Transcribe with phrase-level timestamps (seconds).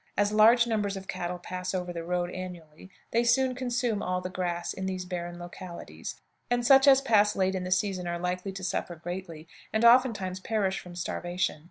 [0.17, 4.31] As large numbers of cattle pass over the road annually, they soon consume all the
[4.31, 8.51] grass in these barren localities, and such as pass late in the season are likely
[8.53, 11.59] to suffer greatly, and oftentimes perish from starvation.